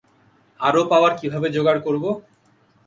আরো 0.59 0.81
পাওয়ার 0.91 1.13
কীভাবে 1.19 1.47
জোগাড় 1.55 1.79
করবো? 1.85 2.09